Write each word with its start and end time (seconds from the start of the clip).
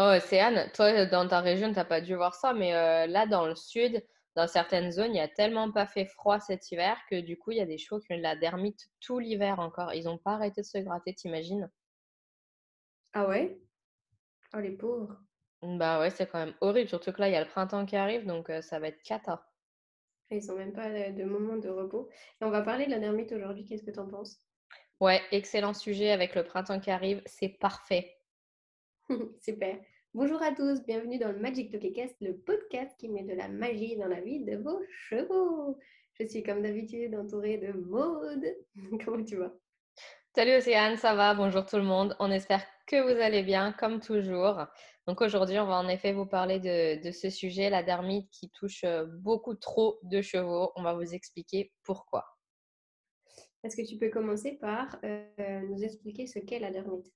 Oh, 0.00 0.14
c'est 0.20 0.40
Anne, 0.40 0.70
toi, 0.74 1.06
dans 1.06 1.26
ta 1.28 1.40
région, 1.40 1.72
tu 1.72 1.78
as 1.78 1.84
pas 1.84 2.00
dû 2.00 2.14
voir 2.16 2.34
ça, 2.34 2.52
mais 2.52 2.74
euh, 2.74 3.06
là, 3.06 3.26
dans 3.26 3.46
le 3.46 3.54
sud, 3.56 4.04
dans 4.36 4.46
certaines 4.48 4.90
zones, 4.92 5.14
il 5.14 5.18
y 5.18 5.20
a 5.20 5.28
tellement 5.28 5.70
pas 5.72 5.86
fait 5.86 6.04
froid 6.06 6.38
cet 6.40 6.70
hiver 6.72 6.96
que 7.10 7.20
du 7.20 7.36
coup, 7.38 7.50
il 7.52 7.58
y 7.58 7.60
a 7.60 7.66
des 7.66 7.78
chevaux 7.78 8.00
qui 8.00 8.12
ont 8.12 8.16
de 8.16 8.22
la 8.22 8.34
dermite 8.36 8.88
tout 9.00 9.18
l'hiver 9.20 9.58
encore. 9.60 9.92
Ils 9.94 10.04
n'ont 10.04 10.18
pas 10.18 10.32
arrêté 10.34 10.60
de 10.62 10.66
se 10.66 10.78
gratter, 10.78 11.14
t'imagines? 11.14 11.70
Ah 13.12 13.28
ouais? 13.28 13.60
Oh 14.54 14.60
les 14.60 14.76
pauvres. 14.76 15.22
Bah 15.62 16.00
ouais, 16.00 16.10
c'est 16.10 16.26
quand 16.26 16.44
même 16.44 16.56
horrible, 16.60 16.88
surtout 16.88 17.12
que 17.12 17.20
là, 17.20 17.28
il 17.28 17.32
y 17.32 17.36
a 17.36 17.40
le 17.44 17.48
printemps 17.48 17.86
qui 17.86 17.94
arrive, 17.94 18.26
donc 18.26 18.50
euh, 18.50 18.60
ça 18.60 18.80
va 18.80 18.88
être 18.88 19.00
cata. 19.04 19.46
Ils 20.30 20.50
ont 20.50 20.56
même 20.56 20.72
pas 20.72 20.88
de 20.88 21.12
de 21.18 21.24
moment 21.24 21.58
de 21.58 21.68
repos. 21.68 22.08
Et 22.40 22.44
on 22.46 22.50
va 22.50 22.62
parler 22.62 22.86
de 22.86 22.90
la 22.92 22.98
dermite 22.98 23.30
aujourd'hui, 23.32 23.66
qu'est-ce 23.66 23.82
que 23.84 23.90
tu 23.90 23.98
en 23.98 24.08
penses? 24.08 24.40
Ouais, 25.00 25.20
excellent 25.32 25.74
sujet 25.74 26.10
avec 26.12 26.34
le 26.36 26.44
printemps 26.44 26.78
qui 26.80 26.90
arrive, 26.92 27.20
c'est 27.26 27.48
parfait. 27.48 28.17
Super. 29.40 29.78
Bonjour 30.12 30.42
à 30.42 30.52
tous, 30.54 30.84
bienvenue 30.84 31.18
dans 31.18 31.32
le 31.32 31.38
Magic 31.38 31.70
Talkcast, 31.70 32.14
le 32.20 32.36
podcast 32.36 32.94
qui 32.98 33.08
met 33.08 33.22
de 33.22 33.32
la 33.32 33.48
magie 33.48 33.96
dans 33.96 34.06
la 34.06 34.20
vie 34.20 34.44
de 34.44 34.56
vos 34.56 34.80
chevaux. 34.90 35.78
Je 36.14 36.26
suis 36.26 36.42
comme 36.42 36.62
d'habitude 36.62 37.14
entourée 37.14 37.56
de 37.56 37.72
Maude. 37.72 38.44
Comment 39.04 39.24
tu 39.24 39.36
vas? 39.36 39.52
Salut 40.34 40.56
Océane, 40.56 40.96
ça 40.98 41.14
va? 41.14 41.34
Bonjour 41.34 41.64
tout 41.64 41.76
le 41.76 41.84
monde. 41.84 42.16
On 42.18 42.30
espère 42.30 42.62
que 42.86 43.00
vous 43.00 43.18
allez 43.20 43.42
bien, 43.42 43.72
comme 43.72 44.00
toujours. 44.00 44.66
Donc 45.06 45.22
aujourd'hui, 45.22 45.58
on 45.58 45.66
va 45.66 45.76
en 45.76 45.88
effet 45.88 46.12
vous 46.12 46.26
parler 46.26 46.58
de, 46.60 47.02
de 47.02 47.10
ce 47.10 47.30
sujet, 47.30 47.70
la 47.70 47.82
dermite 47.82 48.28
qui 48.30 48.50
touche 48.50 48.84
euh, 48.84 49.06
beaucoup 49.06 49.54
trop 49.54 49.98
de 50.02 50.20
chevaux. 50.20 50.70
On 50.76 50.82
va 50.82 50.92
vous 50.92 51.14
expliquer 51.14 51.72
pourquoi. 51.82 52.26
Est-ce 53.64 53.76
que 53.76 53.88
tu 53.88 53.96
peux 53.96 54.10
commencer 54.10 54.58
par 54.60 54.98
euh, 55.04 55.60
nous 55.68 55.82
expliquer 55.82 56.26
ce 56.26 56.38
qu'est 56.40 56.58
la 56.58 56.70
dermite? 56.70 57.10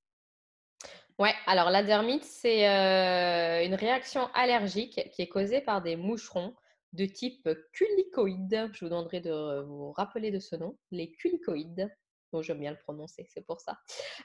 Ouais, 1.23 1.35
alors 1.47 1.71
la 1.71 1.85
dermite, 1.85 2.25
c'est 2.25 2.69
euh, 2.69 3.65
une 3.65 3.77
réaction 3.77 4.29
allergique 4.35 5.09
qui 5.12 5.23
est 5.23 5.28
causée 5.28 5.61
par 5.61 5.81
des 5.81 5.95
moucherons 5.95 6.53
de 6.95 7.06
type 7.06 7.48
culicoïde. 7.73 8.69
Je 8.73 8.84
vous 8.84 8.89
demanderai 8.89 9.20
de 9.20 9.62
vous 9.62 9.93
rappeler 9.93 10.33
de 10.33 10.41
ce 10.41 10.56
nom, 10.56 10.77
les 10.91 11.12
culicoïdes. 11.12 11.89
Bon, 12.33 12.43
j'aime 12.43 12.59
bien 12.59 12.73
le 12.73 12.77
prononcer, 12.77 13.25
c'est 13.33 13.47
pour 13.47 13.61
ça. 13.61 13.78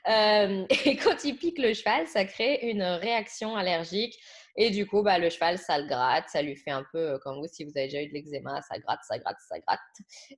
Euh, 0.07 0.65
et 0.87 0.95
quand 0.97 1.23
il 1.23 1.37
pique 1.37 1.59
le 1.59 1.75
cheval, 1.75 2.07
ça 2.07 2.25
crée 2.25 2.61
une 2.63 2.81
réaction 2.81 3.55
allergique. 3.55 4.17
Et 4.59 4.71
du 4.71 4.87
coup, 4.87 5.03
bah, 5.03 5.19
le 5.19 5.29
cheval, 5.29 5.59
ça 5.59 5.77
le 5.77 5.87
gratte, 5.87 6.29
ça 6.29 6.41
lui 6.41 6.55
fait 6.55 6.71
un 6.71 6.83
peu 6.91 6.97
euh, 6.97 7.19
comme 7.19 7.37
vous, 7.37 7.47
si 7.47 7.63
vous 7.63 7.71
avez 7.75 7.85
déjà 7.85 8.01
eu 8.01 8.07
de 8.07 8.13
l'eczéma, 8.13 8.59
ça 8.63 8.79
gratte, 8.79 9.01
ça 9.07 9.19
gratte, 9.19 9.37
ça 9.47 9.59
gratte. 9.59 9.79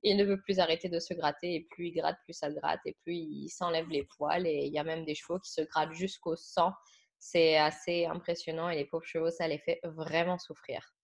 Il 0.02 0.18
ne 0.18 0.24
veut 0.24 0.40
plus 0.42 0.58
arrêter 0.58 0.90
de 0.90 0.98
se 1.00 1.14
gratter. 1.14 1.54
Et 1.54 1.60
plus 1.70 1.86
il 1.88 1.92
gratte, 1.92 2.18
plus 2.24 2.34
ça 2.34 2.48
le 2.50 2.54
gratte. 2.54 2.80
Et 2.84 2.96
plus 3.02 3.14
il 3.14 3.48
s'enlève 3.48 3.88
les 3.88 4.04
poils. 4.04 4.46
Et 4.46 4.66
il 4.66 4.72
y 4.72 4.78
a 4.78 4.84
même 4.84 5.06
des 5.06 5.14
chevaux 5.14 5.38
qui 5.38 5.50
se 5.50 5.62
grattent 5.62 5.94
jusqu'au 5.94 6.36
sang. 6.36 6.72
C'est 7.18 7.56
assez 7.56 8.04
impressionnant. 8.04 8.68
Et 8.68 8.76
les 8.76 8.84
pauvres 8.84 9.06
chevaux, 9.06 9.30
ça 9.30 9.48
les 9.48 9.58
fait 9.58 9.80
vraiment 9.84 10.38
souffrir. 10.38 10.94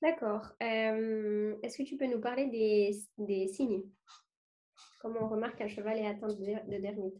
D'accord. 0.00 0.52
Euh, 0.62 1.56
est-ce 1.62 1.78
que 1.78 1.82
tu 1.82 1.96
peux 1.96 2.06
nous 2.06 2.20
parler 2.20 2.46
des, 2.46 2.96
des 3.18 3.48
signes? 3.48 3.82
Comment 5.00 5.24
on 5.24 5.28
remarque 5.30 5.56
qu'un 5.56 5.68
cheval 5.68 5.98
est 5.98 6.06
atteint 6.06 6.28
de, 6.28 6.44
der- 6.44 6.64
de 6.66 6.76
dermite? 6.76 7.14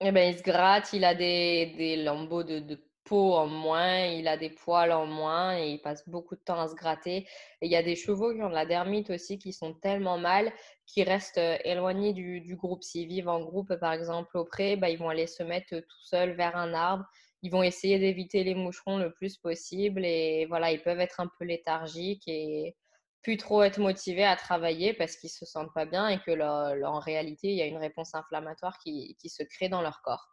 Eh 0.00 0.10
ben, 0.10 0.32
il 0.32 0.38
se 0.38 0.42
gratte, 0.42 0.92
il 0.92 1.04
a 1.04 1.14
des, 1.14 1.74
des 1.76 2.02
lambeaux 2.02 2.42
de, 2.42 2.58
de 2.58 2.82
peau 3.04 3.34
en 3.34 3.46
moins, 3.46 4.06
il 4.06 4.28
a 4.28 4.36
des 4.36 4.50
poils 4.50 4.92
en 4.92 5.06
moins 5.06 5.58
et 5.58 5.70
il 5.70 5.80
passe 5.80 6.08
beaucoup 6.08 6.34
de 6.36 6.40
temps 6.40 6.60
à 6.60 6.68
se 6.68 6.74
gratter. 6.74 7.26
Et 7.60 7.66
il 7.66 7.70
y 7.70 7.76
a 7.76 7.82
des 7.82 7.96
chevaux 7.96 8.34
qui 8.34 8.42
ont 8.42 8.48
de 8.48 8.54
la 8.54 8.66
dermite 8.66 9.10
aussi 9.10 9.38
qui 9.38 9.52
sont 9.52 9.74
tellement 9.74 10.18
mal 10.18 10.52
qu'ils 10.86 11.08
restent 11.08 11.38
euh, 11.38 11.58
éloignés 11.64 12.12
du, 12.12 12.40
du 12.40 12.56
groupe. 12.56 12.82
S'ils 12.82 13.08
vivent 13.08 13.28
en 13.28 13.40
groupe, 13.40 13.74
par 13.76 13.92
exemple, 13.92 14.36
au 14.36 14.44
pré, 14.44 14.76
bah, 14.76 14.90
ils 14.90 14.98
vont 14.98 15.08
aller 15.08 15.26
se 15.26 15.42
mettre 15.42 15.78
tout 15.78 16.02
seuls 16.04 16.32
vers 16.32 16.56
un 16.56 16.74
arbre. 16.74 17.04
Ils 17.42 17.50
vont 17.50 17.62
essayer 17.62 17.98
d'éviter 17.98 18.44
les 18.44 18.54
moucherons 18.54 18.98
le 18.98 19.12
plus 19.12 19.36
possible 19.36 20.04
et 20.04 20.46
voilà, 20.46 20.70
ils 20.70 20.82
peuvent 20.82 21.00
être 21.00 21.20
un 21.20 21.28
peu 21.38 21.44
léthargiques 21.44 22.22
et 22.28 22.76
plus 23.22 23.36
trop 23.36 23.62
être 23.62 23.78
motivés 23.78 24.24
à 24.24 24.36
travailler 24.36 24.94
parce 24.94 25.16
qu'ils 25.16 25.30
se 25.30 25.44
sentent 25.44 25.72
pas 25.74 25.86
bien 25.86 26.08
et 26.08 26.18
que 26.20 26.84
en 26.84 26.98
réalité, 27.00 27.48
il 27.48 27.56
y 27.56 27.62
a 27.62 27.66
une 27.66 27.78
réponse 27.78 28.14
inflammatoire 28.14 28.78
qui, 28.78 29.16
qui 29.20 29.28
se 29.28 29.42
crée 29.42 29.68
dans 29.68 29.82
leur 29.82 30.02
corps. 30.02 30.28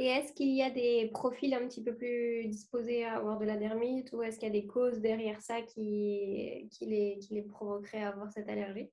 Et 0.00 0.06
est-ce 0.06 0.32
qu'il 0.32 0.54
y 0.54 0.62
a 0.62 0.70
des 0.70 1.10
profils 1.12 1.52
un 1.52 1.66
petit 1.66 1.82
peu 1.82 1.92
plus 1.92 2.46
disposés 2.46 3.04
à 3.04 3.16
avoir 3.16 3.36
de 3.36 3.44
la 3.44 3.56
dermite 3.56 4.12
ou 4.12 4.22
est-ce 4.22 4.38
qu'il 4.38 4.46
y 4.46 4.56
a 4.56 4.60
des 4.60 4.66
causes 4.68 5.00
derrière 5.00 5.40
ça 5.40 5.60
qui, 5.60 6.68
qui 6.70 6.86
les, 6.86 7.18
qui 7.18 7.34
les 7.34 7.42
provoqueraient 7.42 8.04
à 8.04 8.10
avoir 8.10 8.30
cette 8.30 8.48
allergie? 8.48 8.88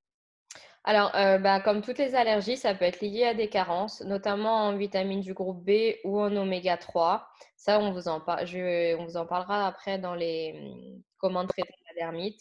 Alors, 0.83 1.15
euh, 1.15 1.37
bah, 1.37 1.59
comme 1.61 1.81
toutes 1.81 1.99
les 1.99 2.15
allergies, 2.15 2.57
ça 2.57 2.73
peut 2.73 2.85
être 2.85 3.01
lié 3.01 3.25
à 3.25 3.33
des 3.35 3.49
carences, 3.49 4.01
notamment 4.01 4.67
en 4.67 4.77
vitamines 4.77 5.21
du 5.21 5.35
groupe 5.35 5.63
B 5.63 5.95
ou 6.03 6.19
en 6.19 6.35
oméga 6.35 6.77
3. 6.77 7.27
Ça, 7.55 7.79
on 7.79 7.91
vous 7.91 8.07
en 8.07 8.23
on 8.27 9.05
vous 9.05 9.17
en 9.17 9.25
parlera 9.27 9.67
après 9.67 9.99
dans 9.99 10.15
les 10.15 10.53
hum, 10.55 11.01
comment 11.17 11.45
traiter 11.45 11.73
la 11.87 12.05
dermite. 12.05 12.39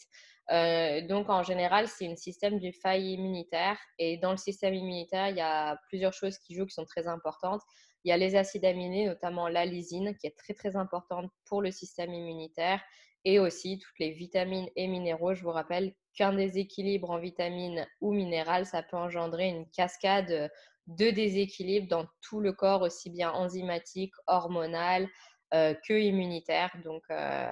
Euh, 0.51 1.01
donc, 1.07 1.29
en 1.29 1.43
général, 1.43 1.87
c'est 1.87 2.07
un 2.07 2.15
système 2.15 2.59
du 2.59 2.71
faille 2.71 3.13
immunitaire. 3.13 3.77
Et 3.99 4.17
dans 4.17 4.31
le 4.31 4.37
système 4.37 4.73
immunitaire, 4.73 5.29
il 5.29 5.37
y 5.37 5.41
a 5.41 5.77
plusieurs 5.87 6.13
choses 6.13 6.37
qui 6.39 6.55
jouent 6.55 6.65
qui 6.65 6.73
sont 6.73 6.85
très 6.85 7.07
importantes. 7.07 7.61
Il 8.05 8.09
y 8.09 8.11
a 8.11 8.17
les 8.17 8.35
acides 8.35 8.65
aminés, 8.65 9.07
notamment 9.07 9.47
la 9.47 9.65
lysine, 9.65 10.15
qui 10.15 10.27
est 10.27 10.37
très, 10.37 10.53
très 10.53 10.75
importante 10.75 11.29
pour 11.45 11.63
le 11.63 11.71
système 11.71 12.13
immunitaire. 12.13 12.79
Et 13.27 13.39
aussi 13.39 13.79
toutes 13.79 13.97
les 13.99 14.11
vitamines 14.11 14.69
et 14.75 14.85
minéraux. 14.85 15.33
Je 15.33 15.41
vous 15.41 15.49
rappelle 15.49 15.95
qu'un 16.13 16.31
déséquilibre 16.31 17.09
en 17.09 17.17
vitamines 17.17 17.87
ou 17.99 18.13
minérales, 18.13 18.67
ça 18.67 18.83
peut 18.83 18.97
engendrer 18.97 19.47
une 19.47 19.67
cascade 19.71 20.51
de 20.85 21.09
déséquilibre 21.09 21.87
dans 21.87 22.05
tout 22.21 22.39
le 22.39 22.53
corps, 22.53 22.83
aussi 22.83 23.09
bien 23.09 23.31
enzymatique, 23.31 24.13
hormonal 24.27 25.09
euh, 25.55 25.73
que 25.87 25.93
immunitaire. 25.93 26.77
Donc 26.83 27.01
euh, 27.09 27.51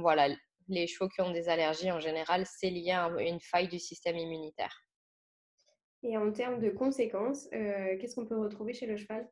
voilà, 0.00 0.28
les 0.68 0.86
chevaux 0.86 1.10
qui 1.10 1.20
ont 1.20 1.30
des 1.30 1.50
allergies, 1.50 1.92
en 1.92 2.00
général, 2.00 2.46
c'est 2.46 2.70
lié 2.70 2.92
à 2.92 3.10
une 3.18 3.40
faille 3.40 3.68
du 3.68 3.78
système 3.78 4.16
immunitaire. 4.16 4.86
Et 6.02 6.16
en 6.16 6.32
termes 6.32 6.60
de 6.60 6.70
conséquences, 6.70 7.46
euh, 7.52 7.98
qu'est-ce 7.98 8.14
qu'on 8.14 8.24
peut 8.24 8.38
retrouver 8.38 8.72
chez 8.72 8.86
le 8.86 8.96
cheval? 8.96 9.28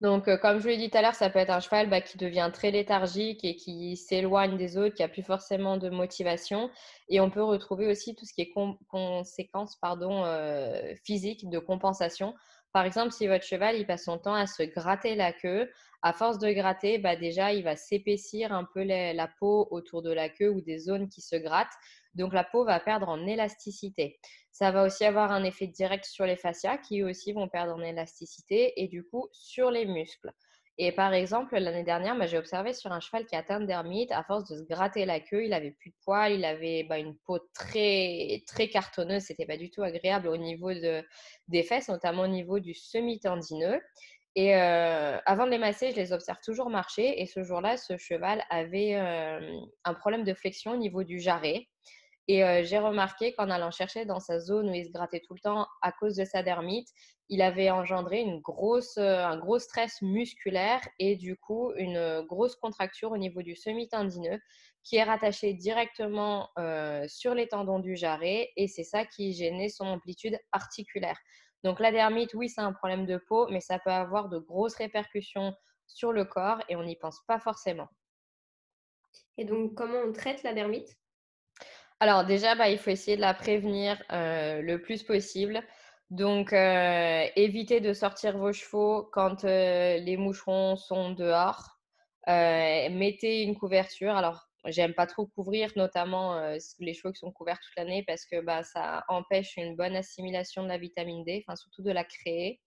Donc, 0.00 0.28
euh, 0.28 0.36
comme 0.36 0.58
je 0.58 0.62
vous 0.62 0.68
l'ai 0.68 0.76
dit 0.76 0.90
tout 0.90 0.98
à 0.98 1.02
l'heure, 1.02 1.14
ça 1.14 1.28
peut 1.28 1.40
être 1.40 1.50
un 1.50 1.60
cheval 1.60 1.90
bah, 1.90 2.00
qui 2.00 2.18
devient 2.18 2.50
très 2.52 2.70
léthargique 2.70 3.44
et 3.44 3.56
qui 3.56 3.96
s'éloigne 3.96 4.56
des 4.56 4.76
autres, 4.76 4.94
qui 4.94 5.02
a 5.02 5.08
plus 5.08 5.22
forcément 5.24 5.76
de 5.76 5.88
motivation. 5.90 6.70
Et 7.08 7.20
on 7.20 7.30
peut 7.30 7.42
retrouver 7.42 7.88
aussi 7.88 8.14
tout 8.14 8.24
ce 8.24 8.32
qui 8.32 8.42
est 8.42 8.50
con- 8.50 8.78
conséquences 8.88 9.76
pardon, 9.76 10.24
euh, 10.24 10.94
physiques 11.04 11.48
de 11.50 11.58
compensation. 11.58 12.34
Par 12.72 12.84
exemple, 12.84 13.12
si 13.12 13.26
votre 13.26 13.44
cheval 13.44 13.76
il 13.76 13.86
passe 13.86 14.04
son 14.04 14.18
temps 14.18 14.34
à 14.34 14.46
se 14.46 14.62
gratter 14.62 15.16
la 15.16 15.32
queue, 15.32 15.68
à 16.02 16.12
force 16.12 16.38
de 16.38 16.50
gratter, 16.52 16.98
bah, 16.98 17.16
déjà 17.16 17.52
il 17.52 17.64
va 17.64 17.74
s'épaissir 17.74 18.52
un 18.52 18.64
peu 18.64 18.84
la 18.84 19.28
peau 19.40 19.66
autour 19.72 20.02
de 20.02 20.12
la 20.12 20.28
queue 20.28 20.50
ou 20.50 20.60
des 20.60 20.78
zones 20.78 21.08
qui 21.08 21.22
se 21.22 21.34
grattent. 21.34 21.74
Donc 22.18 22.34
la 22.34 22.44
peau 22.44 22.64
va 22.64 22.80
perdre 22.80 23.08
en 23.08 23.26
élasticité. 23.26 24.18
Ça 24.52 24.70
va 24.70 24.84
aussi 24.84 25.04
avoir 25.04 25.32
un 25.32 25.44
effet 25.44 25.68
direct 25.68 26.04
sur 26.04 26.26
les 26.26 26.36
fascias 26.36 26.78
qui 26.78 27.00
eux 27.00 27.08
aussi 27.08 27.32
vont 27.32 27.48
perdre 27.48 27.74
en 27.74 27.80
élasticité 27.80 28.72
et 28.76 28.88
du 28.88 29.04
coup 29.04 29.28
sur 29.32 29.70
les 29.70 29.86
muscles. 29.86 30.32
Et 30.80 30.92
par 30.92 31.12
exemple, 31.12 31.58
l'année 31.58 31.82
dernière, 31.82 32.14
j'ai 32.28 32.38
observé 32.38 32.72
sur 32.72 32.92
un 32.92 33.00
cheval 33.00 33.26
qui 33.26 33.34
atteint 33.34 33.58
de 33.58 33.66
dermite, 33.66 34.12
à 34.12 34.22
force 34.22 34.48
de 34.48 34.58
se 34.58 34.62
gratter 34.62 35.06
la 35.06 35.18
queue, 35.18 35.44
il 35.44 35.52
avait 35.52 35.72
plus 35.72 35.90
de 35.90 35.96
poils, 36.04 36.32
il 36.32 36.44
avait 36.44 36.84
bah, 36.84 36.98
une 36.98 37.16
peau 37.26 37.40
très, 37.52 38.44
très 38.46 38.68
cartonneuse, 38.68 39.24
c'était 39.24 39.44
pas 39.44 39.56
du 39.56 39.70
tout 39.70 39.82
agréable 39.82 40.28
au 40.28 40.36
niveau 40.36 40.72
de, 40.72 41.04
des 41.48 41.64
fesses, 41.64 41.88
notamment 41.88 42.22
au 42.22 42.28
niveau 42.28 42.60
du 42.60 42.74
semi-tendineux. 42.74 43.80
Et 44.36 44.54
euh, 44.54 45.18
avant 45.26 45.46
de 45.46 45.50
les 45.50 45.58
masser, 45.58 45.90
je 45.90 45.96
les 45.96 46.12
observe 46.12 46.38
toujours 46.44 46.70
marcher. 46.70 47.20
Et 47.20 47.26
ce 47.26 47.42
jour-là, 47.42 47.76
ce 47.76 47.96
cheval 47.96 48.44
avait 48.50 48.94
euh, 48.94 49.40
un 49.82 49.94
problème 49.94 50.22
de 50.22 50.32
flexion 50.32 50.72
au 50.72 50.76
niveau 50.76 51.02
du 51.02 51.18
jarret. 51.18 51.66
Et 52.30 52.44
euh, 52.44 52.62
j'ai 52.62 52.78
remarqué 52.78 53.32
qu'en 53.32 53.48
allant 53.48 53.70
chercher 53.70 54.04
dans 54.04 54.20
sa 54.20 54.38
zone 54.38 54.68
où 54.68 54.74
il 54.74 54.84
se 54.84 54.92
grattait 54.92 55.20
tout 55.20 55.32
le 55.32 55.40
temps 55.40 55.66
à 55.80 55.92
cause 55.92 56.14
de 56.14 56.26
sa 56.26 56.42
dermite, 56.42 56.88
il 57.30 57.40
avait 57.40 57.70
engendré 57.70 58.20
une 58.20 58.40
grosse, 58.40 58.98
euh, 58.98 59.24
un 59.24 59.38
gros 59.38 59.58
stress 59.58 60.02
musculaire 60.02 60.80
et 60.98 61.16
du 61.16 61.38
coup 61.38 61.72
une 61.76 62.22
grosse 62.28 62.54
contracture 62.54 63.12
au 63.12 63.16
niveau 63.16 63.40
du 63.40 63.56
semi-tendineux 63.56 64.38
qui 64.84 64.96
est 64.96 65.04
rattaché 65.04 65.54
directement 65.54 66.50
euh, 66.58 67.06
sur 67.08 67.34
les 67.34 67.48
tendons 67.48 67.78
du 67.78 67.96
jarret 67.96 68.50
et 68.56 68.68
c'est 68.68 68.84
ça 68.84 69.06
qui 69.06 69.32
gênait 69.32 69.70
son 69.70 69.86
amplitude 69.86 70.38
articulaire. 70.52 71.18
Donc 71.64 71.80
la 71.80 71.90
dermite, 71.90 72.34
oui, 72.34 72.50
c'est 72.50 72.60
un 72.60 72.74
problème 72.74 73.06
de 73.06 73.16
peau, 73.16 73.48
mais 73.48 73.60
ça 73.60 73.78
peut 73.78 73.90
avoir 73.90 74.28
de 74.28 74.38
grosses 74.38 74.76
répercussions 74.76 75.54
sur 75.86 76.12
le 76.12 76.26
corps 76.26 76.62
et 76.68 76.76
on 76.76 76.84
n'y 76.84 76.96
pense 76.96 77.20
pas 77.26 77.40
forcément. 77.40 77.88
Et 79.38 79.44
donc, 79.44 79.74
comment 79.74 79.98
on 80.06 80.12
traite 80.12 80.42
la 80.42 80.52
dermite? 80.52 80.96
Alors 82.00 82.24
déjà, 82.24 82.54
bah, 82.54 82.68
il 82.68 82.78
faut 82.78 82.90
essayer 82.90 83.16
de 83.16 83.20
la 83.20 83.34
prévenir 83.34 84.00
euh, 84.12 84.62
le 84.62 84.80
plus 84.80 85.02
possible. 85.02 85.62
Donc, 86.10 86.52
euh, 86.52 87.26
évitez 87.36 87.80
de 87.80 87.92
sortir 87.92 88.38
vos 88.38 88.52
chevaux 88.52 89.08
quand 89.12 89.44
euh, 89.44 89.98
les 89.98 90.16
moucherons 90.16 90.76
sont 90.76 91.10
dehors. 91.10 91.76
Mettez 92.26 93.42
une 93.42 93.56
couverture. 93.56 94.14
Alors, 94.14 94.48
j'aime 94.66 94.94
pas 94.94 95.06
trop 95.06 95.26
couvrir, 95.26 95.70
notamment 95.76 96.38
les 96.78 96.94
chevaux 96.94 97.12
qui 97.12 97.18
sont 97.20 97.32
couverts 97.32 97.58
toute 97.60 97.76
l'année 97.76 98.04
parce 98.06 98.26
que 98.26 98.40
bah, 98.42 98.62
ça 98.62 99.04
empêche 99.08 99.56
une 99.56 99.76
bonne 99.76 99.96
assimilation 99.96 100.62
de 100.62 100.68
la 100.68 100.78
vitamine 100.78 101.24
D, 101.24 101.42
enfin 101.46 101.56
surtout 101.56 101.82
de 101.82 101.90
la 101.90 102.04
créer. 102.04 102.60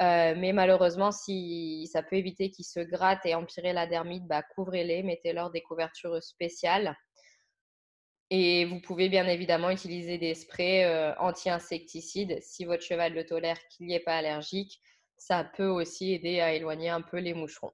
mais 0.00 0.52
malheureusement, 0.52 1.12
si 1.12 1.88
ça 1.92 2.02
peut 2.02 2.16
éviter 2.16 2.50
qu'ils 2.50 2.64
se 2.64 2.80
grattent 2.80 3.26
et 3.26 3.34
empirer 3.36 3.72
la 3.72 3.86
dermite, 3.86 4.26
bah, 4.26 4.42
couvrez-les, 4.54 5.02
mettez-leur 5.04 5.50
des 5.52 5.62
couvertures 5.62 6.22
spéciales. 6.22 6.96
Et 8.30 8.66
vous 8.66 8.80
pouvez 8.80 9.08
bien 9.08 9.26
évidemment 9.26 9.70
utiliser 9.70 10.18
des 10.18 10.34
sprays 10.34 10.84
euh, 10.84 11.14
anti-insecticides 11.18 12.38
si 12.42 12.64
votre 12.64 12.82
cheval 12.82 13.14
le 13.14 13.24
tolère, 13.24 13.58
qu'il 13.68 13.86
n'y 13.86 13.94
est 13.94 14.00
pas 14.00 14.16
allergique. 14.16 14.80
Ça 15.16 15.44
peut 15.44 15.68
aussi 15.68 16.12
aider 16.12 16.40
à 16.40 16.52
éloigner 16.52 16.90
un 16.90 17.00
peu 17.00 17.18
les 17.18 17.34
moucherons. 17.34 17.72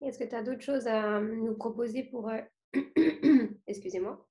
Est-ce 0.00 0.18
que 0.18 0.24
tu 0.24 0.34
as 0.34 0.42
d'autres 0.42 0.62
choses 0.62 0.86
à 0.86 1.20
nous 1.20 1.54
proposer 1.54 2.04
pour, 2.04 2.30
euh, 2.30 2.40
excusez-moi, 3.66 4.26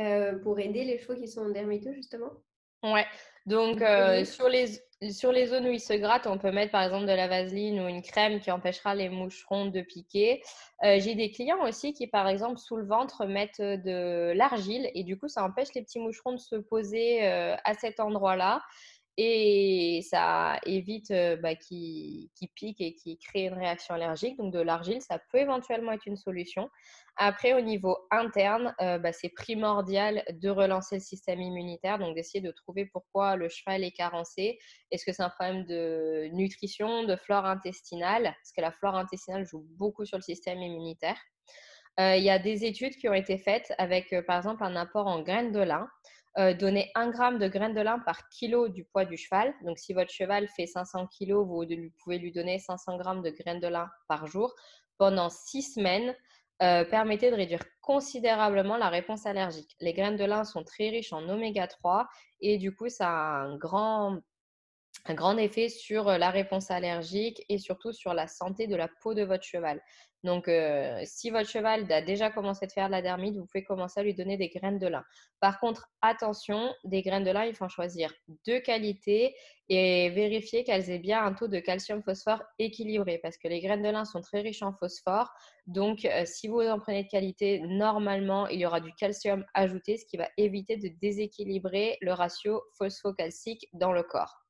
euh, 0.00 0.38
pour 0.38 0.58
aider 0.58 0.84
les 0.84 0.98
chevaux 0.98 1.18
qui 1.18 1.28
sont 1.28 1.48
dermiteux 1.50 1.94
justement? 1.94 2.32
Ouais, 2.82 3.06
donc 3.46 3.80
euh, 3.80 4.24
sur, 4.24 4.48
les, 4.48 4.66
sur 5.12 5.32
les 5.32 5.46
zones 5.46 5.66
où 5.66 5.70
ils 5.70 5.80
se 5.80 5.92
grattent, 5.92 6.26
on 6.26 6.38
peut 6.38 6.50
mettre 6.50 6.72
par 6.72 6.82
exemple 6.82 7.06
de 7.06 7.12
la 7.12 7.28
vaseline 7.28 7.80
ou 7.80 7.88
une 7.88 8.02
crème 8.02 8.40
qui 8.40 8.50
empêchera 8.50 8.94
les 8.94 9.08
moucherons 9.08 9.66
de 9.66 9.80
piquer. 9.80 10.42
Euh, 10.84 10.98
j'ai 11.00 11.14
des 11.14 11.30
clients 11.30 11.62
aussi 11.66 11.92
qui, 11.92 12.06
par 12.06 12.28
exemple, 12.28 12.58
sous 12.58 12.76
le 12.76 12.86
ventre, 12.86 13.26
mettent 13.26 13.60
de 13.60 14.32
l'argile 14.34 14.90
et 14.94 15.04
du 15.04 15.18
coup, 15.18 15.28
ça 15.28 15.44
empêche 15.44 15.68
les 15.74 15.82
petits 15.82 15.98
moucherons 15.98 16.32
de 16.32 16.38
se 16.38 16.56
poser 16.56 17.26
euh, 17.26 17.54
à 17.64 17.74
cet 17.74 18.00
endroit-là 18.00 18.62
et 19.16 20.00
ça 20.08 20.58
évite 20.66 21.12
bah, 21.40 21.54
qu'ils 21.54 22.28
piquent 22.54 22.80
et 22.80 22.94
qu'ils 22.94 23.18
créent 23.18 23.46
une 23.46 23.54
réaction 23.54 23.94
allergique. 23.94 24.36
Donc 24.36 24.52
de 24.52 24.60
l'argile, 24.60 25.00
ça 25.00 25.20
peut 25.30 25.38
éventuellement 25.38 25.92
être 25.92 26.06
une 26.06 26.16
solution. 26.16 26.68
Après, 27.16 27.52
au 27.54 27.60
niveau 27.60 27.96
interne, 28.10 28.74
bah, 28.78 29.12
c'est 29.12 29.28
primordial 29.28 30.24
de 30.32 30.50
relancer 30.50 30.96
le 30.96 31.00
système 31.00 31.40
immunitaire, 31.40 32.00
donc 32.00 32.16
d'essayer 32.16 32.40
de 32.40 32.50
trouver 32.50 32.86
pourquoi 32.86 33.36
le 33.36 33.48
cheval 33.48 33.84
est 33.84 33.92
carencé. 33.92 34.58
Est-ce 34.90 35.04
que 35.04 35.12
c'est 35.12 35.22
un 35.22 35.30
problème 35.30 35.64
de 35.64 36.28
nutrition, 36.32 37.04
de 37.04 37.14
flore 37.14 37.46
intestinale? 37.46 38.24
Parce 38.24 38.52
que 38.56 38.60
la 38.60 38.72
flore 38.72 38.96
intestinale 38.96 39.46
joue 39.46 39.64
beaucoup 39.78 40.04
sur 40.04 40.18
le 40.18 40.22
système 40.22 40.60
immunitaire. 40.60 41.16
Il 41.98 42.24
y 42.24 42.30
a 42.30 42.40
des 42.40 42.64
études 42.64 42.96
qui 42.96 43.08
ont 43.08 43.14
été 43.14 43.38
faites 43.38 43.72
avec, 43.78 44.12
par 44.26 44.38
exemple, 44.38 44.64
un 44.64 44.74
apport 44.74 45.06
en 45.06 45.22
graines 45.22 45.52
de 45.52 45.60
lin. 45.60 45.88
Euh, 46.36 46.52
donner 46.52 46.90
1 46.96 47.10
gramme 47.10 47.38
de 47.38 47.46
graines 47.46 47.74
de 47.74 47.80
lin 47.80 48.00
par 48.00 48.28
kilo 48.28 48.68
du 48.68 48.84
poids 48.84 49.04
du 49.04 49.16
cheval. 49.16 49.54
Donc, 49.64 49.78
si 49.78 49.92
votre 49.92 50.10
cheval 50.10 50.48
fait 50.48 50.66
500 50.66 51.06
kg, 51.06 51.34
vous 51.34 51.64
pouvez 52.02 52.18
lui 52.18 52.32
donner 52.32 52.58
500 52.58 52.96
grammes 52.96 53.22
de 53.22 53.30
graines 53.30 53.60
de 53.60 53.68
lin 53.68 53.88
par 54.08 54.26
jour 54.26 54.52
pendant 54.98 55.30
6 55.30 55.74
semaines. 55.74 56.12
Euh, 56.62 56.84
permettez 56.84 57.30
de 57.30 57.36
réduire 57.36 57.62
considérablement 57.80 58.76
la 58.76 58.88
réponse 58.88 59.26
allergique. 59.26 59.76
Les 59.80 59.92
graines 59.92 60.16
de 60.16 60.24
lin 60.24 60.44
sont 60.44 60.64
très 60.64 60.88
riches 60.88 61.12
en 61.12 61.28
oméga 61.28 61.68
3 61.68 62.08
et 62.40 62.58
du 62.58 62.74
coup, 62.74 62.88
ça 62.88 63.08
a 63.08 63.42
un 63.42 63.56
grand, 63.56 64.18
un 65.06 65.14
grand 65.14 65.36
effet 65.36 65.68
sur 65.68 66.04
la 66.04 66.30
réponse 66.30 66.70
allergique 66.70 67.44
et 67.48 67.58
surtout 67.58 67.92
sur 67.92 68.14
la 68.14 68.26
santé 68.26 68.66
de 68.66 68.76
la 68.76 68.88
peau 69.02 69.14
de 69.14 69.22
votre 69.22 69.44
cheval. 69.44 69.80
Donc, 70.24 70.48
euh, 70.48 71.02
si 71.04 71.28
votre 71.28 71.50
cheval 71.50 71.90
a 71.92 72.00
déjà 72.00 72.30
commencé 72.30 72.64
à 72.64 72.68
faire 72.68 72.86
de 72.86 72.92
la 72.92 73.02
dermite, 73.02 73.36
vous 73.36 73.44
pouvez 73.44 73.62
commencer 73.62 74.00
à 74.00 74.02
lui 74.02 74.14
donner 74.14 74.38
des 74.38 74.48
graines 74.48 74.78
de 74.78 74.86
lin. 74.86 75.04
Par 75.38 75.60
contre, 75.60 75.90
attention, 76.00 76.74
des 76.84 77.02
graines 77.02 77.24
de 77.24 77.30
lin, 77.30 77.44
il 77.44 77.54
faut 77.54 77.66
en 77.66 77.68
choisir 77.68 78.10
de 78.46 78.58
qualité 78.58 79.34
et 79.68 80.08
vérifier 80.08 80.64
qu'elles 80.64 80.88
aient 80.88 80.98
bien 80.98 81.22
un 81.22 81.34
taux 81.34 81.48
de 81.48 81.60
calcium-phosphore 81.60 82.42
équilibré 82.58 83.18
parce 83.18 83.36
que 83.36 83.48
les 83.48 83.60
graines 83.60 83.82
de 83.82 83.90
lin 83.90 84.06
sont 84.06 84.22
très 84.22 84.40
riches 84.40 84.62
en 84.62 84.72
phosphore. 84.72 85.30
Donc, 85.66 86.06
euh, 86.06 86.24
si 86.24 86.48
vous 86.48 86.60
en 86.60 86.78
prenez 86.78 87.04
de 87.04 87.08
qualité, 87.08 87.60
normalement, 87.60 88.46
il 88.48 88.60
y 88.60 88.66
aura 88.66 88.80
du 88.80 88.94
calcium 88.94 89.44
ajouté, 89.52 89.98
ce 89.98 90.06
qui 90.06 90.16
va 90.16 90.30
éviter 90.38 90.78
de 90.78 90.88
déséquilibrer 91.02 91.98
le 92.00 92.14
ratio 92.14 92.62
phosphocalcique 92.78 93.68
dans 93.74 93.92
le 93.92 94.02
corps. 94.02 94.43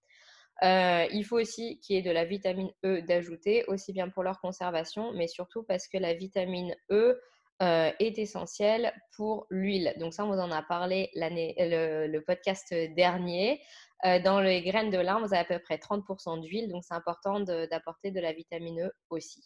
Euh, 0.63 1.07
il 1.13 1.25
faut 1.25 1.39
aussi 1.39 1.79
qu'il 1.81 1.97
y 1.97 1.99
ait 1.99 2.03
de 2.03 2.11
la 2.11 2.25
vitamine 2.25 2.71
E 2.85 3.01
d'ajouter, 3.03 3.65
aussi 3.67 3.93
bien 3.93 4.09
pour 4.09 4.23
leur 4.23 4.41
conservation, 4.41 5.13
mais 5.13 5.27
surtout 5.27 5.63
parce 5.65 5.89
que 5.89 5.99
la 5.99 6.15
vitamine 6.15 6.75
E 6.91 7.21
euh, 7.63 7.91
est 7.99 8.19
essentielle 8.19 8.93
pour 9.17 9.47
l'huile. 9.51 9.95
Donc 9.99 10.15
ça, 10.15 10.25
on 10.25 10.29
vous 10.29 10.41
en 10.41 10.51
a 10.51 10.63
parlé 10.63 11.11
le, 11.15 12.19
podcast 12.21 12.73
dernier. 12.95 13.61
Euh, 14.05 14.21
dans 14.21 14.41
les 14.41 14.63
graines 14.63 14.91
de 14.91 14.99
lin, 14.99 15.19
vous 15.19 15.35
avez 15.35 15.39
à 15.39 15.45
peu 15.45 15.59
près 15.59 15.77
30% 15.77 16.41
d'huile, 16.41 16.69
donc 16.69 16.85
c'est 16.85 16.95
important 16.95 17.41
d'apporter 17.41 18.11
de, 18.11 18.17
de 18.17 18.21
la 18.21 18.33
vitamine 18.33 18.83
E 18.83 18.93
aussi. 19.11 19.43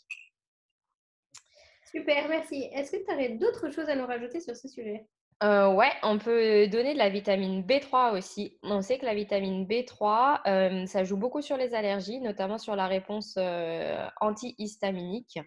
Super, 1.91 2.29
merci. 2.29 2.69
Est-ce 2.75 2.93
que 2.93 3.05
tu 3.05 3.13
aurais 3.13 3.31
d'autres 3.31 3.71
choses 3.71 3.89
à 3.89 3.97
nous 3.97 4.07
rajouter 4.07 4.41
sur 4.41 4.55
ce 4.55 4.69
sujet? 4.69 5.07
Euh, 5.45 5.73
ouais, 5.73 5.93
on 6.03 6.19
peut 6.19 6.67
donner 6.67 6.95
de 6.95 6.99
la 6.99 7.11
vitamine 7.11 7.63
B3 7.63 8.17
aussi. 8.17 8.59
On 8.65 8.83
sait 8.83 8.99
que 8.99 9.05
la 9.05 9.15
vitamine 9.15 9.67
B3, 9.67 10.41
euh, 10.47 10.87
ça 10.87 11.05
joue 11.05 11.17
beaucoup 11.17 11.43
sur 11.43 11.57
les 11.57 11.75
allergies, 11.75 12.21
notamment 12.21 12.59
sur 12.59 12.75
la 12.75 12.89
réponse 12.89 13.35
euh, 13.39 14.05
antihistaminique. 14.21 15.39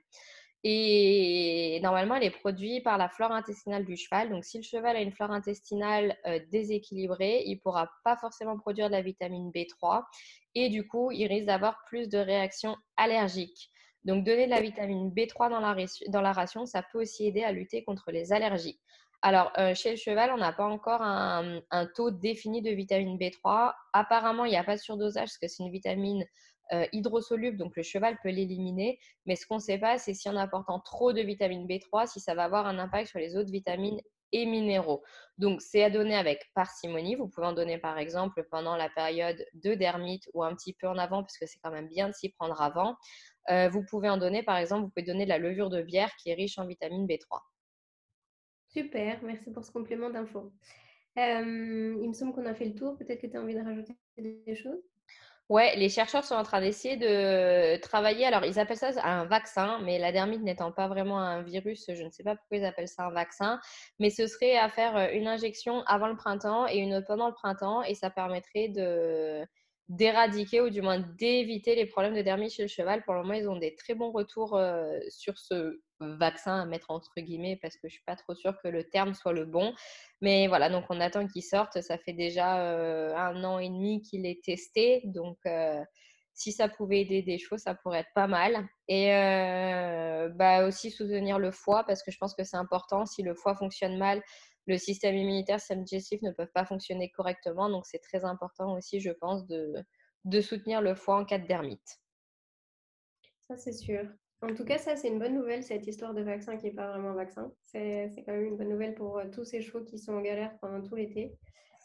Et 0.64 1.80
normalement, 1.84 2.16
elle 2.16 2.24
est 2.24 2.30
produite 2.30 2.84
par 2.84 2.98
la 2.98 3.10
flore 3.10 3.32
intestinale 3.32 3.84
du 3.84 3.98
cheval. 3.98 4.30
Donc, 4.30 4.46
si 4.46 4.58
le 4.58 4.64
cheval 4.64 4.96
a 4.96 5.02
une 5.02 5.12
flore 5.12 5.32
intestinale 5.32 6.16
déséquilibrée, 6.52 7.44
il 7.48 7.56
ne 7.56 7.60
pourra 7.60 7.90
pas 8.06 8.16
forcément 8.16 8.58
produire 8.60 8.88
de 8.88 8.92
la 8.92 9.02
vitamine 9.02 9.52
B3. 9.52 10.04
Et 10.54 10.70
du 10.70 10.88
coup, 10.88 11.12
il 11.12 11.26
risque 11.28 11.48
d'avoir 11.48 11.84
plus 11.88 12.08
de 12.10 12.20
réactions 12.20 12.78
allergiques. 12.96 13.72
Donc, 14.06 14.24
donner 14.24 14.46
de 14.46 14.52
la 14.52 14.62
vitamine 14.62 15.10
B3 15.10 15.50
dans 15.50 15.60
la, 15.60 15.76
dans 16.10 16.22
la 16.22 16.32
ration, 16.32 16.66
ça 16.66 16.84
peut 16.84 17.02
aussi 17.02 17.26
aider 17.26 17.44
à 17.44 17.52
lutter 17.52 17.84
contre 17.84 18.12
les 18.12 18.32
allergies. 18.32 18.80
Alors, 19.24 19.52
euh, 19.60 19.76
chez 19.76 19.92
le 19.92 19.98
cheval, 19.98 20.32
on 20.32 20.38
n'a 20.38 20.52
pas 20.52 20.66
encore 20.66 21.02
un, 21.02 21.62
taux 21.96 22.10
défini 22.10 22.62
de 22.62 22.72
vitamine 22.72 23.18
B3. 23.18 23.74
Apparemment, 23.94 24.46
il 24.46 24.50
n'y 24.50 24.58
a 24.58 24.64
pas 24.64 24.76
de 24.76 24.82
surdosage 24.82 25.30
parce 25.30 25.38
que 25.38 25.48
c'est 25.48 25.64
une 25.64 25.72
vitamine 25.72 26.26
euh, 26.74 26.88
hydrosoluble, 26.92 27.58
donc 27.58 27.76
le 27.76 27.84
cheval 27.84 28.18
peut 28.24 28.30
l'éliminer. 28.30 29.00
Mais 29.28 29.36
ce 29.36 29.46
qu'on 29.46 29.56
ne 29.56 29.62
sait 29.62 29.78
pas, 29.78 30.00
c'est 30.00 30.16
si 30.16 30.28
en 30.28 30.36
apportant 30.38 30.80
trop 30.80 31.14
de 31.14 31.22
vitamine 31.22 31.68
B3, 31.68 32.08
si 32.08 32.20
ça 32.20 32.34
va 32.34 32.46
avoir 32.46 32.66
un 32.66 32.80
impact 32.80 33.10
sur 33.10 33.20
les 33.20 33.36
autres 33.36 33.52
vitamines 33.52 34.02
et 34.32 34.46
minéraux. 34.46 35.04
Donc, 35.38 35.62
c'est 35.62 35.84
à 35.84 35.90
donner 35.90 36.16
avec 36.16 36.50
parcimonie. 36.56 37.16
Vous 37.16 37.28
pouvez 37.28 37.46
en 37.46 37.54
donner 37.54 37.78
par 37.78 38.00
exemple 38.00 38.48
pendant 38.50 38.76
la 38.76 38.90
période 38.90 39.46
de 39.54 39.76
dermite 39.76 40.24
ou 40.34 40.44
un 40.44 40.56
petit 40.56 40.74
peu 40.74 40.88
en 40.88 40.98
avant, 40.98 41.22
parce 41.22 41.38
que 41.38 41.46
c'est 41.46 41.60
quand 41.62 41.72
même 41.72 41.90
bien 41.90 42.08
de 42.08 42.14
s'y 42.14 42.30
prendre 42.30 42.60
avant. 42.60 42.96
Euh, 43.50 43.70
vous 43.70 43.84
pouvez 43.84 44.10
en 44.10 44.18
donner 44.18 44.42
par 44.42 44.58
exemple, 44.58 44.84
vous 44.84 44.90
pouvez 44.90 45.06
donner 45.06 45.26
de 45.26 45.30
la 45.30 45.38
levure 45.38 45.70
de 45.70 45.82
bière 45.82 46.12
qui 46.16 46.30
est 46.30 46.36
riche 46.36 46.58
en 46.58 46.66
vitamine 46.66 47.06
B3. 47.06 47.40
Super, 48.72 49.22
merci 49.24 49.52
pour 49.52 49.66
ce 49.66 49.72
complément 49.72 50.10
d'info. 50.10 50.52
Euh, 51.18 51.98
il 52.02 52.08
me 52.08 52.14
semble 52.14 52.34
qu'on 52.34 52.46
a 52.46 52.54
fait 52.54 52.66
le 52.66 52.74
tour. 52.74 52.98
Peut-être 52.98 53.22
que 53.22 53.28
tu 53.28 53.36
as 53.36 53.42
envie 53.42 53.54
de 53.54 53.60
rajouter 53.60 53.94
des 54.18 54.56
choses? 54.56 54.82
Ouais, 55.50 55.76
les 55.76 55.90
chercheurs 55.90 56.24
sont 56.24 56.36
en 56.36 56.44
train 56.44 56.62
d'essayer 56.62 56.96
de 56.96 57.76
travailler. 57.82 58.26
Alors, 58.26 58.46
ils 58.46 58.58
appellent 58.58 58.78
ça 58.78 58.94
un 59.04 59.25
vaccin, 59.25 59.80
mais 59.84 60.00
la 60.00 60.13
dermite 60.13 60.42
n'étant 60.42 60.72
pas 60.72 60.88
vraiment 60.88 61.20
un 61.20 61.42
virus, 61.42 61.92
je 61.94 62.04
ne 62.04 62.10
sais 62.10 62.24
pas 62.24 62.38
pourquoi 62.38 62.58
ils 62.60 62.63
appellent 62.63 62.88
ça 62.88 63.04
un 63.04 63.12
vaccin. 63.12 63.60
Mais 64.00 64.10
ce 64.10 64.28
serait 64.28 64.56
à 64.56 64.70
faire 64.70 65.12
une 65.12 65.28
injection 65.28 65.82
avant 65.88 66.08
le 66.08 66.16
printemps 66.16 66.66
et 66.70 66.78
une 66.78 67.04
pendant 67.04 67.28
le 67.28 67.34
printemps, 67.34 67.84
et 67.84 67.96
ça 67.96 68.10
permettrait 68.10 68.72
d'éradiquer 69.90 70.62
ou 70.62 70.70
du 70.70 70.82
moins 70.82 71.00
d'éviter 71.18 71.75
les 71.75 71.86
problèmes 71.86 72.16
de 72.16 72.22
dermite 72.22 72.54
chez 72.54 72.62
le 72.62 72.70
cheval. 72.70 73.04
Pour 73.04 73.16
le 73.16 73.24
moment, 73.24 73.34
ils 73.34 73.50
ont 73.50 73.58
des 73.58 73.75
très 73.75 73.96
bons 73.96 74.12
retours 74.12 74.56
euh, 74.56 74.98
sur 75.10 75.38
ce 75.38 75.82
vaccin 76.01 76.62
à 76.62 76.65
mettre 76.65 76.91
entre 76.91 77.13
guillemets 77.17 77.58
parce 77.62 77.75
que 77.77 77.88
je 77.88 77.93
suis 77.93 78.03
pas 78.05 78.15
trop 78.15 78.36
sûre 78.36 78.55
que 78.62 78.67
le 78.67 78.84
terme 78.89 79.13
soit 79.13 79.34
le 79.34 79.46
bon. 79.46 79.74
Mais 80.22 80.48
voilà, 80.48 80.70
donc 80.70 80.86
on 80.89 81.00
attend 81.00 81.27
qu'il 81.27 81.43
sorte. 81.43 81.81
Ça 81.81 81.98
fait 81.98 82.13
déjà 82.13 82.62
euh, 82.63 83.15
un 83.15 83.43
an 83.43 83.60
et 83.60 83.70
demi 83.70 84.01
qu'il 84.01 84.25
est 84.25 84.43
testé. 84.43 85.01
Donc 85.05 85.38
euh, 85.46 85.84
si 86.34 86.51
ça 86.51 86.70
pouvait 86.70 87.01
aider 87.01 87.22
des 87.22 87.38
chevaux, 87.38 87.58
ça 87.58 87.75
pourrait 87.75 88.00
être 88.00 88.13
pas 88.15 88.27
mal. 88.27 88.67
Et 88.88 89.10
bah 90.36 90.65
aussi 90.65 90.91
soutenir 90.91 91.39
le 91.39 91.51
foie 91.51 91.84
parce 91.84 92.03
que 92.03 92.12
je 92.12 92.17
pense 92.17 92.34
que 92.34 92.43
c'est 92.43 92.58
important. 92.58 93.05
Si 93.05 93.22
le 93.22 93.36
foie 93.36 93.55
fonctionne 93.55 93.98
mal, 93.98 94.22
le 94.67 94.77
système 94.77 95.15
immunitaire, 95.15 95.55
le 95.55 95.60
système 95.60 95.84
digestif 95.84 96.22
ne 96.22 96.31
peuvent 96.31 96.51
pas 96.53 96.65
fonctionner 96.65 97.10
correctement. 97.10 97.70
Donc, 97.70 97.86
c'est 97.86 98.00
très 98.00 98.24
important 98.25 98.75
aussi, 98.75 99.00
je 99.00 99.12
pense, 99.12 99.46
de, 99.48 99.74
de 100.25 100.41
soutenir 100.41 100.81
le 100.81 100.96
foie 100.96 101.17
en 101.17 101.25
cas 101.25 101.39
de 101.39 101.48
dermite. 101.48 102.00
Ça, 103.48 103.58
c'est 103.58 103.74
sûr. 103.74 104.03
En 104.43 104.55
tout 104.55 104.65
cas, 104.65 104.79
ça, 104.79 104.95
c'est 104.95 105.07
une 105.07 105.19
bonne 105.19 105.36
nouvelle, 105.36 105.63
cette 105.63 105.86
histoire 105.86 106.15
de 106.15 106.24
vaccin 106.24 106.57
qui 106.57 106.65
n'est 106.65 106.74
pas 106.74 106.88
vraiment 106.88 107.10
un 107.10 107.15
vaccin. 107.15 107.51
C'est 107.63 108.10
quand 108.25 108.31
même 108.31 108.45
une 108.45 108.57
bonne 108.57 108.69
nouvelle 108.69 108.95
pour 108.95 109.19
euh, 109.19 109.25
tous 109.31 109.45
ces 109.45 109.62
chevaux 109.62 109.83
qui 109.83 110.00
sont 110.00 110.13
en 110.13 110.21
galère 110.21 110.51
pendant 110.60 110.81
tout 110.81 110.95
l'été. 110.95 111.38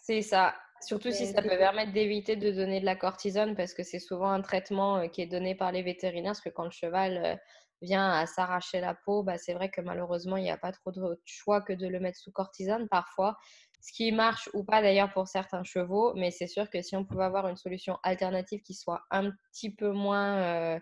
C'est 0.02 0.22
ça. 0.22 0.54
Surtout 0.80 1.10
si 1.10 1.26
ça 1.26 1.42
peut 1.42 1.48
permettre 1.48 1.92
d'éviter 1.92 2.36
de 2.36 2.50
donner 2.50 2.80
de 2.80 2.86
la 2.86 2.96
cortisone 2.96 3.56
parce 3.56 3.74
que 3.74 3.82
c'est 3.82 3.98
souvent 3.98 4.30
un 4.30 4.40
traitement 4.40 4.98
euh, 4.98 5.06
qui 5.08 5.20
est 5.20 5.26
donné 5.26 5.54
par 5.54 5.70
les 5.70 5.82
vétérinaires 5.82 6.32
parce 6.32 6.40
que 6.40 6.48
quand 6.48 6.64
le 6.64 6.70
cheval 6.70 7.16
euh, 7.18 7.36
vient 7.82 8.10
à 8.10 8.24
s'arracher 8.24 8.80
la 8.80 8.94
peau, 8.94 9.22
bah, 9.22 9.36
c'est 9.36 9.52
vrai 9.52 9.68
que 9.68 9.82
malheureusement, 9.82 10.38
il 10.38 10.44
n'y 10.44 10.50
a 10.50 10.56
pas 10.56 10.72
trop 10.72 10.92
de 10.92 11.20
choix 11.26 11.60
que 11.60 11.74
de 11.74 11.86
le 11.86 12.00
mettre 12.00 12.18
sous 12.18 12.32
cortisone 12.32 12.88
parfois. 12.88 13.36
Ce 13.82 13.92
qui 13.92 14.10
marche 14.12 14.48
ou 14.54 14.64
pas 14.64 14.80
d'ailleurs 14.80 15.12
pour 15.12 15.28
certains 15.28 15.62
chevaux, 15.62 16.14
mais 16.14 16.30
c'est 16.30 16.46
sûr 16.46 16.70
que 16.70 16.80
si 16.80 16.96
on 16.96 17.04
pouvait 17.04 17.24
avoir 17.24 17.48
une 17.48 17.56
solution 17.56 17.98
alternative 18.02 18.62
qui 18.62 18.72
soit 18.72 19.02
un 19.10 19.30
petit 19.52 19.74
peu 19.74 19.90
moins 19.92 20.80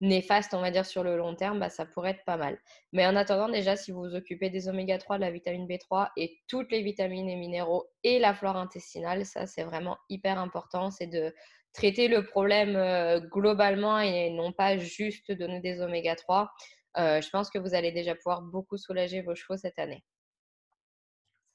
néfaste, 0.00 0.54
on 0.54 0.60
va 0.60 0.70
dire, 0.70 0.86
sur 0.86 1.02
le 1.04 1.16
long 1.16 1.34
terme, 1.34 1.60
bah, 1.60 1.68
ça 1.70 1.84
pourrait 1.86 2.12
être 2.12 2.24
pas 2.24 2.36
mal. 2.36 2.58
Mais 2.92 3.06
en 3.06 3.16
attendant, 3.16 3.48
déjà, 3.48 3.76
si 3.76 3.92
vous 3.92 4.00
vous 4.00 4.14
occupez 4.14 4.50
des 4.50 4.68
oméga 4.68 4.98
3, 4.98 5.16
de 5.16 5.22
la 5.22 5.30
vitamine 5.30 5.66
B3 5.66 6.10
et 6.16 6.40
toutes 6.48 6.72
les 6.72 6.82
vitamines 6.82 7.28
et 7.28 7.36
minéraux 7.36 7.86
et 8.02 8.18
la 8.18 8.34
flore 8.34 8.56
intestinale, 8.56 9.26
ça, 9.26 9.46
c'est 9.46 9.64
vraiment 9.64 9.98
hyper 10.08 10.38
important. 10.38 10.90
C'est 10.90 11.06
de 11.06 11.34
traiter 11.72 12.08
le 12.08 12.24
problème 12.24 12.74
globalement 13.30 14.00
et 14.00 14.30
non 14.30 14.52
pas 14.52 14.76
juste 14.76 15.30
donner 15.32 15.60
des 15.60 15.80
oméga 15.80 16.16
3, 16.16 16.50
je 16.96 17.30
pense 17.30 17.50
que 17.50 17.58
vous 17.58 17.74
allez 17.74 17.92
déjà 17.92 18.14
pouvoir 18.14 18.42
beaucoup 18.42 18.76
soulager 18.76 19.22
vos 19.22 19.34
chevaux 19.34 19.56
cette 19.56 19.78
année. 19.78 20.02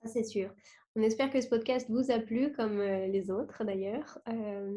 Ça, 0.04 0.08
c'est 0.08 0.24
sûr. 0.24 0.54
On 0.98 1.02
espère 1.02 1.30
que 1.30 1.42
ce 1.42 1.48
podcast 1.48 1.88
vous 1.90 2.10
a 2.10 2.20
plu, 2.20 2.54
comme 2.54 2.82
les 2.82 3.30
autres 3.30 3.66
d'ailleurs. 3.66 4.18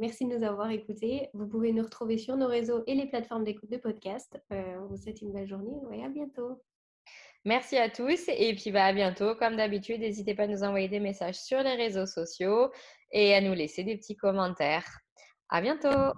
merci 0.01 0.27
de 0.27 0.37
nous 0.37 0.45
avoir 0.45 0.71
écoutés. 0.71 1.29
Vous 1.33 1.47
pouvez 1.47 1.73
nous 1.73 1.85
retrouver 1.85 2.19
sur 2.19 2.37
nos 2.37 2.49
réseaux 2.49 2.83
et 2.89 2.95
les 2.95 3.07
plateformes 3.07 3.45
d'écoute 3.45 3.71
de 3.71 3.77
podcast. 3.77 4.37
on 4.51 4.87
vous 4.89 4.97
souhaite 4.97 5.23
une 5.23 5.33
belle 5.33 5.47
journée 5.47 5.79
et 5.93 6.05
à 6.05 6.09
bientôt. 6.09 6.61
Merci 7.45 7.77
à 7.77 7.89
tous 7.89 8.29
et 8.29 8.55
puis 8.55 8.73
bah, 8.73 8.87
à 8.87 8.93
bientôt. 8.93 9.35
Comme 9.37 9.57
d'habitude, 9.57 10.01
n'hésitez 10.01 10.35
pas 10.35 10.43
à 10.43 10.47
nous 10.49 10.65
envoyer 10.65 10.89
des 10.89 11.01
messages 11.01 11.37
sur 11.37 11.63
les 11.63 11.77
réseaux 11.77 12.07
sociaux 12.07 12.71
et 13.13 13.35
à 13.35 13.41
nous 13.41 13.55
laisser 13.55 13.85
des 13.85 13.97
petits 13.97 14.17
commentaires. 14.17 14.89
À 15.49 15.61
bientôt! 15.61 16.13